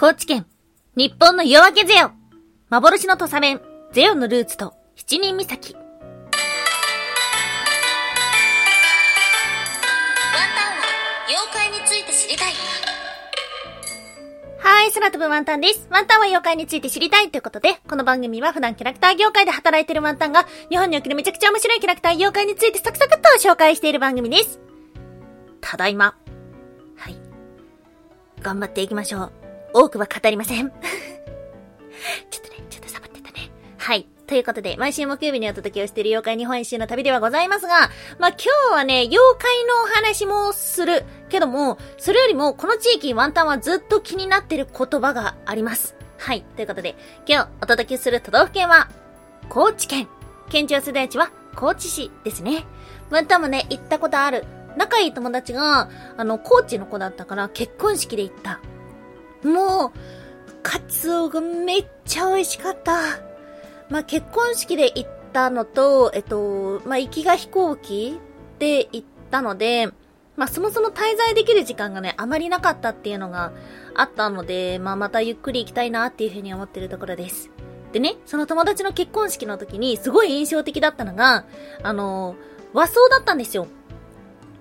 [0.00, 0.46] 高知県、
[0.94, 2.12] 日本の夜明けゼオ
[2.68, 5.48] 幻の土佐弁、ゼオのルーツと七人岬。
[5.48, 5.82] ワンタン
[10.78, 10.84] は
[11.26, 12.52] 妖怪について知りたい。
[14.60, 15.88] はい、空飛ぶワンタンです。
[15.90, 24.60] ワンタンは妖怪について知りたいということで、この番組は普段キャラクター業界で働いているワンタンが、日本におけるめちゃくちゃ面白いキャラクター妖怪についてサクサクっと紹介している番組です。
[25.60, 26.14] ただいま。
[26.96, 27.16] はい。
[28.40, 29.47] 頑張っていきましょう。
[29.72, 30.70] 多くは語りません。
[32.30, 33.50] ちょっとね、ちょっとサボってたね。
[33.76, 34.06] はい。
[34.26, 38.36] ということで、毎週木曜日にお届けをしている妖怪日本一周の旅ではございますが、まあ、今
[38.70, 41.04] 日はね、妖怪のお話もする。
[41.28, 45.96] けども、それよりも、この地域ワンタンはずっと気になってる言葉があります。
[46.18, 46.42] はい。
[46.56, 48.88] ということで、今日お届けする都道府県は、
[49.48, 50.08] 高知県。
[50.50, 52.66] 県庁所在地は、高知市ですね。
[53.10, 54.44] ワンタンもね、行ったことある。
[54.76, 58.60] 仲いい友達が、あの、高知の子だったから、結婚式で行った。
[59.42, 59.90] もう、
[60.62, 63.00] カツオがめっちゃ美味しかった。
[63.88, 68.18] まあ、結婚式で行ったのと、えっと、まあ、行きが飛行機
[68.58, 69.88] で行ったので、
[70.36, 73.52] まあ、そもそも滞在できる時間がね、あまりなかったっていうのが
[73.94, 77.50] あったので、まあ、またゆっくり行きたいなっていうふうに思ってるところです。
[77.92, 81.46] でね、その友達の結婚式の時にすごい印象的だったのが、
[81.82, 82.36] あの、
[82.72, 83.66] 和装だったんですよ。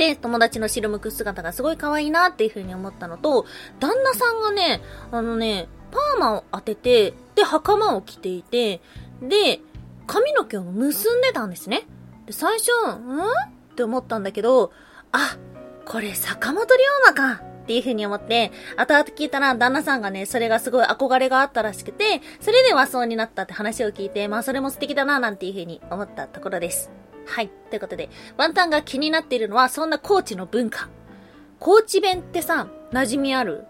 [0.00, 3.44] で、友達の白むく姿がすごい可愛いなっていう風に思ったのと、
[3.80, 4.80] 旦那さんがね、
[5.12, 8.80] あのね、パーマを当てて、で、袴を着ていて、
[9.20, 9.60] で、
[10.06, 11.86] 髪の毛を結んでたんですね。
[12.24, 13.20] で、最初、ん？
[13.28, 14.72] って思ったんだけど、
[15.12, 15.36] あ、
[15.84, 26.90] これ坂本龍馬かっていう風に思って、後々聞いたら旦那さんがね、それがすごい憧れがあったらしくて、それで和装になったって話を聞いて、まあそれも素敵だななんていう風に思ったところです。
[27.30, 27.48] はい。
[27.70, 30.88] ということで、ワンタンが気になっているのは、そんな高知の文化。
[31.60, 33.64] 高知弁ってさ、馴染みある？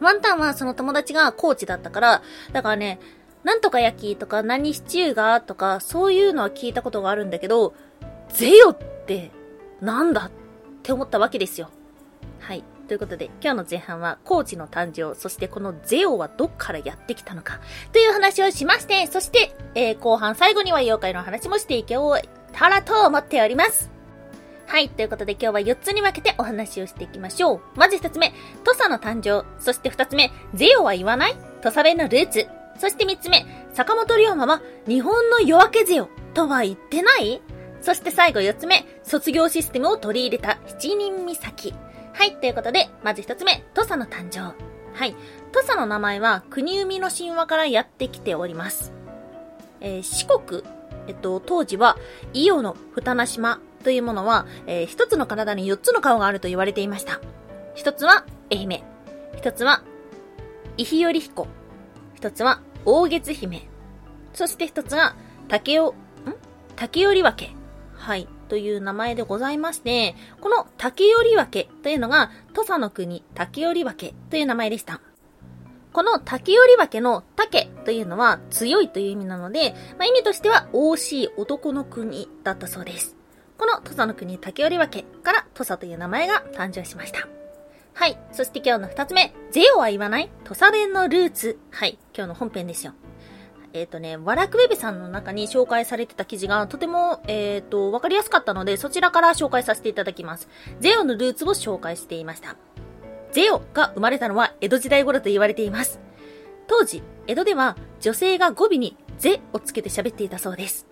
[0.00, 2.98] ワンタンはその友達が高知だったから、だからね、
[3.44, 7.72] なんとか焼きとか何シチューがとか、そういうのは聞いたことがあるんだけど、
[8.30, 9.30] ゼヨって
[9.80, 10.30] なんだっ
[10.82, 11.70] て思ったわけですよ。
[12.40, 12.64] はい。
[12.88, 17.60] ということで、今日の前半は、高知の誕生、そしてこのゼオはどっからやってきたのか、
[17.92, 22.16] という話をしまして、そして、えー、後半最後には妖怪の話もしていけお
[22.56, 23.90] たらと思っております。
[24.66, 24.88] はい。
[24.88, 27.60] ということで今日は4つに分けてお話をしていきましょう。
[27.76, 28.32] まず1つ目、
[28.64, 29.44] 土佐の誕生。
[29.62, 31.36] そして2つ目、ゼオは言わない？
[31.60, 32.48] 土佐弁のルーツ。
[32.78, 37.42] そして3つ目、坂本龍馬は日本の夜明けゼオとは言ってない？
[37.80, 41.74] そして最後4つ目、卒業システムを取り入れた七人岬。
[42.14, 42.36] はい。
[42.36, 44.40] ということで、まず1つ目、土佐の誕生。
[44.94, 45.14] はい。
[45.52, 48.92] 土佐の名前は国生みの神話からやってきております。
[49.80, 50.64] えー、四国
[51.06, 51.96] えっと、当時は、
[52.32, 57.20] 伊予の二名島というものは、えー、一つの体に四つの顔があると言われていました。
[57.74, 58.82] 一つは、愛媛。
[59.36, 59.82] 一つは、
[60.76, 61.46] 伊日より彦。
[62.14, 63.68] 一つは、大月姫。
[64.34, 65.16] そして一つが、
[65.48, 65.94] 竹尾、ん？
[66.76, 67.52] 竹寄分け。
[67.94, 68.28] はい。
[68.48, 75.00] という名前でございまして、この竹寄分けというのが、土佐の国竹寄分けという名前でした。
[75.92, 83.16] この竹寄り分けの竹というのは強いという意味なので、まあ、意味としては惜しい男の国だったそうです。
[83.58, 87.26] この土佐の国竹寄り分けから土佐という名前が誕生しました。
[87.94, 88.18] はい。
[88.30, 91.58] そして今日の二つ目、ゼオは言わない土佐弁のルーツ。
[91.70, 91.98] はい。
[92.14, 92.92] 今日の本編ですよ。
[93.72, 100.48] えっ、ー、とね、ワラクウェブさんの中に紹介されてた記事がとても、えっ、ー、と、わかりやすかったので、そちらから紹介させていただきます。
[100.80, 102.56] ゼオのルーツを紹介していました。
[103.36, 106.00] ゼオが生まれたのは江戸時代頃と言われています。
[106.66, 110.86] 当時、江戸では女性が語尾にゼをつけて喋っていたそうです。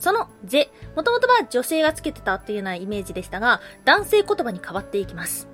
[0.00, 5.46] そのゼ、もともとは女性がつけてたっていうようなイメージでしたが、男性言葉に変わっていきます。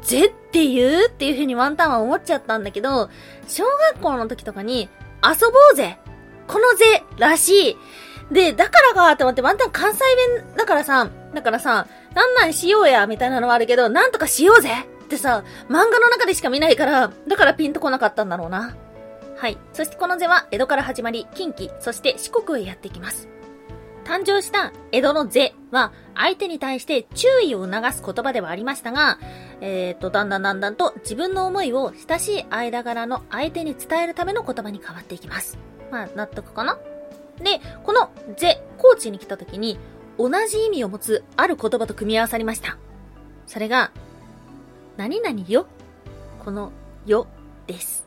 [0.00, 3.10] ゼって言うっていう風にワンタンは思っちゃったんだけど、
[3.46, 4.88] 小学校の時とかに、
[5.22, 5.98] 遊ぼうぜ
[6.46, 7.76] このゼらしい
[8.32, 10.00] で、だからかと思ってワンタン関西
[10.38, 14.70] 弁だからさ、だからさ、なんなんしようやみたいなのはあるけど、なんとかしようぜ
[15.10, 18.76] ってさ、漫画の中でしか見ないから、だからピンとこなかったんだろうな。
[19.36, 19.58] はい。
[19.72, 23.28] そしてこの図は江戸から始まり、近畿、そして四国へやってきます。
[24.04, 29.18] 誕生した江戸の是は相手に対して注意を促す言葉ではありましたが、
[29.60, 35.58] えっ、ー、と、だんだんだんだんと自分の思いを親しい間柄の相手に伝えるための言葉に変わっていきます。
[35.90, 36.78] まあ、納得かな？
[37.38, 39.78] で、この是、高知に来た時に
[40.18, 42.78] 同じ意味を持つある言葉と組み合わさりました。
[43.46, 43.90] それが、
[45.00, 45.66] 何々よ。
[46.44, 46.72] この
[47.06, 47.26] よ
[47.66, 48.06] です。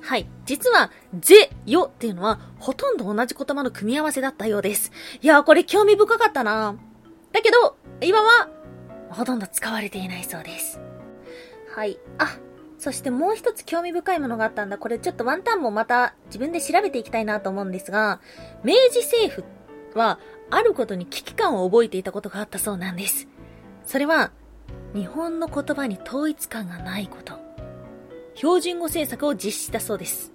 [0.00, 0.26] はい。
[0.46, 0.90] 実は、
[1.20, 4.90] ぜ、よっていうのは、ほとんど同じ言葉の組み合わせだったようです。
[5.20, 6.76] いやー、これ興味深かったな
[7.30, 8.48] だけど、今は、
[9.10, 10.80] ほとんど使われていないそうです。
[11.76, 11.98] はい。
[12.16, 12.38] あ、
[12.78, 14.78] そしてもう一つ興味深いものがあったんだ。
[14.78, 18.22] これちょっとワンタンもまた自分で調べていきたいなと思うんですが、
[18.64, 19.44] 明治政府
[19.98, 20.18] は
[20.48, 23.28] あることに危機感を覚えていたことがあったそうなんです。
[23.84, 24.32] それは、
[24.94, 27.34] 日本の言葉に統一感がないこと。
[28.36, 30.32] 標準語政策を実施したそうです。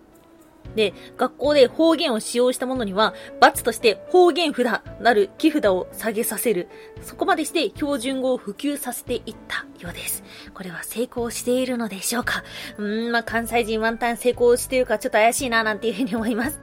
[0.75, 6.67] で、学校で方言を使用した者には、罰として方言札なる木札を下げさせる。
[7.01, 10.23] そこまでして標準語を普及させていったようです。
[10.53, 12.43] これは成功しているのでしょうか？
[12.77, 16.61] うーん、まあ、関西人ワンタン成功しているかちょっと怪しいななんていうふうに思います。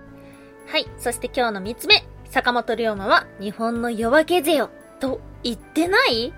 [0.66, 0.87] はい。
[0.98, 2.04] そして今日の三つ目。
[2.31, 4.70] 坂本龍馬は日本の夜明けぜよ
[5.00, 6.32] と言ってない？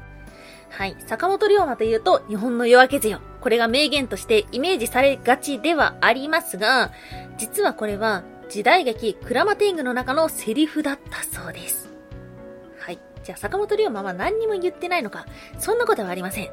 [0.70, 0.96] はい。
[1.06, 3.20] 坂本龍馬というと日本の夜明けぜよ。
[3.40, 6.92] これが名言としてイメージされがちではありますが、
[7.36, 11.88] 実はこれは時代劇クラマテングの中のセリフだったそうです。
[12.78, 12.98] はい。
[13.22, 15.26] じゃあ坂本龍馬は何にも言ってないのか
[15.58, 16.50] そんなことはありません。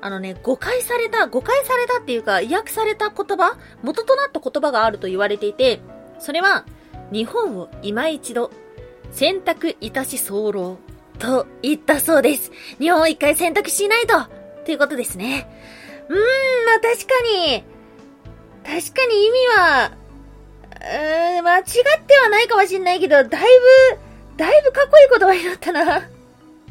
[0.00, 5.80] あのね、誤解された、誤解されたっていうか、訳された言葉元となった言葉があると言われていて、
[6.18, 6.66] それは、
[7.12, 8.50] 日本を今一度、
[9.10, 10.78] 選択いたし候
[11.16, 12.52] と言ったそうです。
[12.78, 14.14] 日本を一回選択しないと
[14.64, 15.48] ということですね。
[16.08, 17.64] うーん、まあ確かに、
[18.64, 19.92] 確かに意味は、
[20.70, 21.64] うーん、間違っ
[22.06, 23.36] てはないかもしんないけど、だいぶ、
[24.36, 26.08] だいぶかっこいい言葉になったな。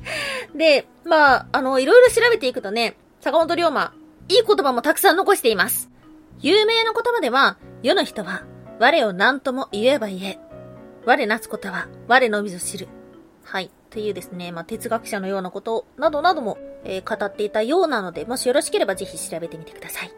[0.56, 3.94] で、まあ、あの、いろいろ調べていくとね、坂本龍馬、
[4.28, 5.90] いい言葉もたくさん残しています。
[6.42, 8.44] 有名な言葉では、世の人は、
[8.80, 10.40] 我を何とも言えば言え。
[11.06, 12.88] 我なすことは、我のみぞ知る。
[13.44, 13.72] はい。
[13.96, 20.12] というですね、まあ、哲学者のようなことなどなども、えー、語っていたようなので、もしよろしければぜひ調べてみてください。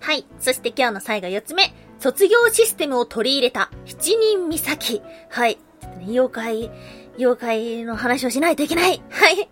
[0.00, 0.26] はい。
[0.40, 1.72] そして今日の最後4つ目。
[2.00, 5.02] 卒業システムを取り入れた七人岬。
[5.28, 5.54] はい。
[5.80, 6.70] ちょっとね、妖怪、
[7.16, 9.00] 妖怪の話をしないといけない。
[9.08, 9.48] はい。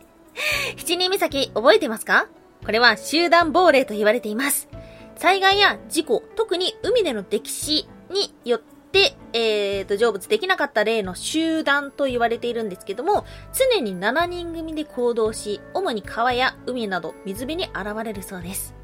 [0.77, 2.27] 七人岬覚えてますか？
[2.67, 4.69] これは集団亡霊と言われています。
[5.15, 18.75] 災害や事故、特に海での溺死によって、でえーと、成仏できなかった例の集団と言われているんですけども、常に7人組で行動し、主に川や海など水辺に現れるそうです。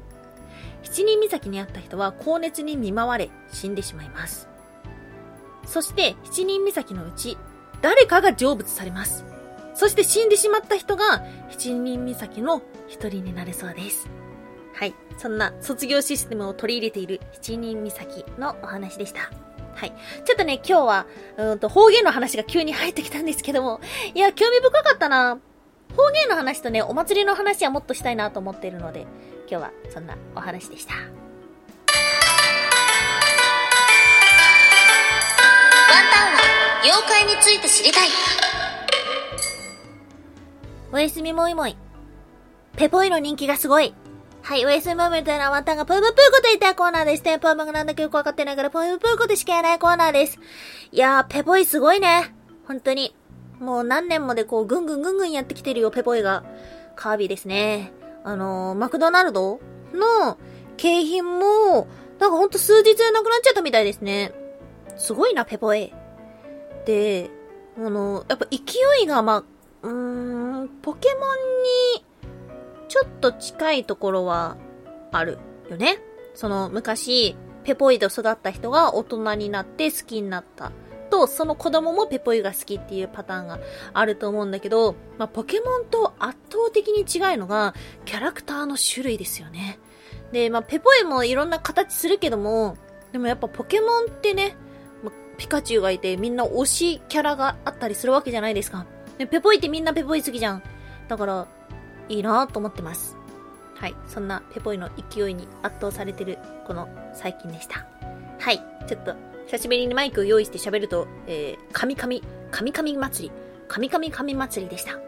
[0.83, 4.47] 七人岬にあった人は高熱に見舞われ死んでしまいます。
[5.65, 7.37] そして七人岬のうち
[7.81, 9.25] 誰かが成仏されます。
[9.73, 14.09] そして死んでしまった人が七人岬の一人になるそうです。
[14.73, 14.95] はい。
[15.17, 19.46] そんな卒業システムを取り入れている七人岬のお話でした。
[19.77, 19.93] はい。
[20.25, 21.05] ちょっとね、今日は、
[21.37, 23.79] うんと、方言の話が急に入ってきたんですけども、
[24.15, 25.37] いや、興味深かったな。
[25.95, 29.01] 方言の話とね、お祭りの話はもっとしたいなと思っているので、
[29.49, 30.95] 今日はそんなお話でした。
[30.95, 31.05] ワン
[36.11, 38.07] タンは妖怪について知りたい。
[40.91, 41.77] おやすみもいもい。
[42.77, 43.93] ペポイの人気がすごい。
[44.47, 47.21] はい、おやすみもみたいなワンタンがぷーぷーぷーこと言ったいコーナーです。
[47.21, 50.39] テンポーマグなんだけよくわかってないからぷーぷーことしかやらないコーナーです。
[50.93, 52.33] いやー、ペポイすごいね。
[52.65, 53.13] 本当に。
[53.59, 56.45] もう何年もでこう、ぐんぐんぐんぐんやってきてるよ、ペポイが。
[56.95, 57.91] カービィですね。
[58.23, 59.59] あのー、マクドナルド
[59.93, 60.37] の
[60.77, 64.31] 景品も、なんかほんと数日でなくなっちゃったみたいですね。
[64.95, 65.91] すごいな、ペポエ。
[66.85, 67.29] で、
[67.77, 68.57] あのー、やっぱ勢
[69.03, 69.43] いが、ま
[69.81, 72.06] うーん、ポケモンに、
[72.87, 74.57] ちょっと近いところは、
[75.11, 75.37] ある
[75.69, 75.99] よね。
[76.33, 80.71] その、昔、ペポイと育った人が大人になって好きになった。
[81.09, 83.59] と、その子供もペポイが好きっていうパターンが
[83.93, 87.73] あると思うんだけど、まあ、ポケモンと圧倒的に違うのが、
[88.05, 89.79] キャラクターの種類ですよね。
[90.31, 92.77] で、まあ、ペポイもいろんな形するけども、
[93.11, 94.55] でもやっぱポケモンってね、
[95.03, 98.85] まあ、ピカチュウがいてみんな推しキャラがあったりするわけじゃないですか。
[99.17, 100.63] でペポイってみんなペポイ好きじゃん。
[101.07, 101.47] だから、
[102.09, 103.17] いいなと思ってます。
[103.75, 103.95] はい。
[104.07, 107.85] そんなペポイの勢いに圧倒されてる、この最近でした。
[108.39, 108.63] はい。
[108.87, 109.15] ちょっと
[109.47, 112.21] 久しぶりにマイクを用意して喋ると、えー、神々、
[112.51, 113.35] 神々祭り、
[113.67, 114.99] 神々神祭りでした。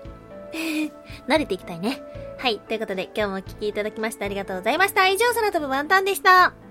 [1.28, 2.02] 慣れていきたいね。
[2.38, 2.60] はい。
[2.60, 5.08] ということで、今日もお聴きいただきましてありがとうございました。
[5.08, 6.69] 以上、空飛ぶワンタンでした。